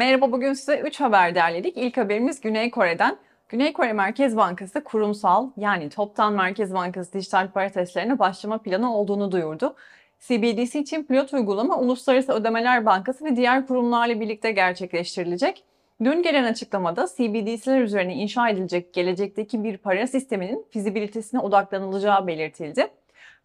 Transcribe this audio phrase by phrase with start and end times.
[0.00, 1.76] Merhaba bugün size 3 haber derledik.
[1.76, 3.16] İlk haberimiz Güney Kore'den.
[3.48, 9.32] Güney Kore Merkez Bankası kurumsal yani toptan Merkez Bankası dijital para testlerine başlama planı olduğunu
[9.32, 9.76] duyurdu.
[10.20, 15.64] CBDC için pilot uygulama Uluslararası Ödemeler Bankası ve diğer kurumlarla birlikte gerçekleştirilecek.
[16.04, 22.90] Dün gelen açıklamada CBDC'ler üzerine inşa edilecek gelecekteki bir para sisteminin fizibilitesine odaklanılacağı belirtildi.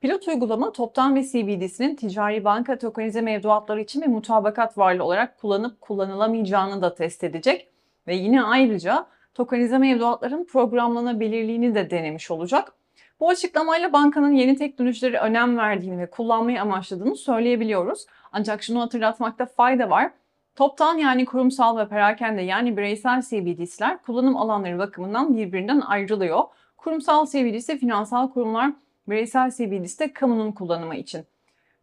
[0.02, 5.82] Pilot uygulama toptan ve CBDC'nin ticari banka tokenize mevduatları için ve mutabakat varlığı olarak kullanıp
[5.82, 7.70] kullanılamayacağını da test edecek.
[8.08, 12.73] Ve yine ayrıca tokenize mevduatların programlanabilirliğini de denemiş olacak.
[13.20, 18.05] Bu açıklamayla bankanın yeni teknolojilere önem verdiğini ve kullanmayı amaçladığını söyleyebiliyoruz.
[18.31, 20.12] Ancak şunu hatırlatmakta fayda var.
[20.55, 26.44] Toptan yani kurumsal ve perakende yani bireysel CBDC'ler kullanım alanları bakımından birbirinden ayrılıyor.
[26.77, 28.72] Kurumsal CBDC finansal kurumlar
[29.09, 31.26] bireysel CBDC de kamunun kullanımı için.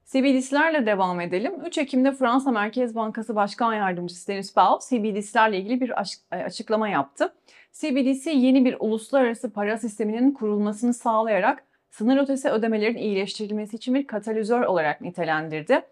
[0.05, 1.55] CBDC'lerle devam edelim.
[1.67, 5.91] 3 Ekim'de Fransa Merkez Bankası Başkan Yardımcısı Denis Baal, CBDC'lerle ilgili bir
[6.33, 7.35] e, açıklama yaptı.
[7.73, 14.61] CBDC yeni bir uluslararası para sisteminin kurulmasını sağlayarak sınır ötesi ödemelerin iyileştirilmesi için bir katalizör
[14.61, 15.83] olarak nitelendirdi.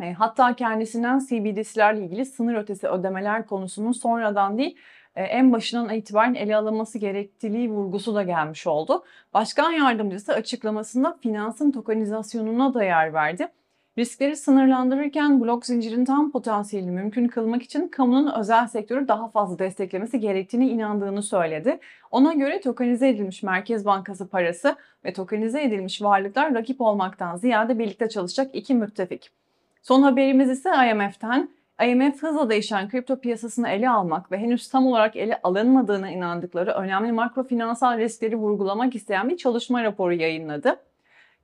[0.00, 4.76] E, hatta kendisinden CBDC'lerle ilgili sınır ötesi ödemeler konusunun sonradan değil,
[5.16, 9.04] en başından itibaren ele alınması gerektiği vurgusu da gelmiş oldu.
[9.34, 13.48] Başkan yardımcısı açıklamasında finansın tokenizasyonuna da yer verdi.
[13.98, 20.20] Riskleri sınırlandırırken blok zincirin tam potansiyelini mümkün kılmak için kamunun özel sektörü daha fazla desteklemesi
[20.20, 21.78] gerektiğini inandığını söyledi.
[22.10, 28.08] Ona göre tokenize edilmiş Merkez Bankası parası ve tokenize edilmiş varlıklar rakip olmaktan ziyade birlikte
[28.08, 29.30] çalışacak iki müttefik.
[29.82, 31.48] Son haberimiz ise IMF'ten.
[31.80, 37.12] IMF hızla değişen kripto piyasasını ele almak ve henüz tam olarak ele alınmadığına inandıkları önemli
[37.12, 40.76] makro finansal riskleri vurgulamak isteyen bir çalışma raporu yayınladı.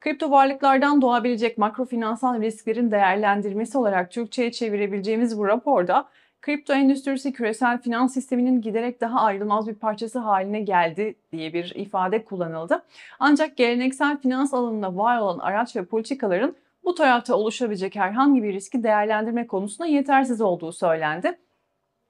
[0.01, 6.09] Kripto varlıklardan doğabilecek makro finansal risklerin değerlendirmesi olarak Türkçe'ye çevirebileceğimiz bu raporda
[6.43, 12.25] kripto endüstrisi küresel finans sisteminin giderek daha ayrılmaz bir parçası haline geldi diye bir ifade
[12.25, 12.85] kullanıldı.
[13.21, 16.57] Ancak geleneksel finans alanında var olan araç ve politikaların
[16.89, 21.39] bu tarafta oluşabilecek herhangi bir riski değerlendirme konusunda yetersiz olduğu söylendi.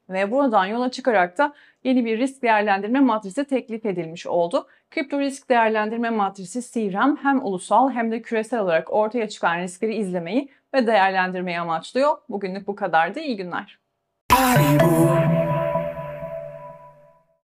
[0.09, 4.67] Ve buradan yola çıkarak da yeni bir risk değerlendirme matrisi teklif edilmiş oldu.
[4.91, 10.49] Kripto risk değerlendirme matrisi CRM hem ulusal hem de küresel olarak ortaya çıkan riskleri izlemeyi
[10.75, 12.17] ve değerlendirmeyi amaçlıyor.
[12.29, 13.21] Bugünlük bu kadardı.
[13.21, 13.79] İyi günler.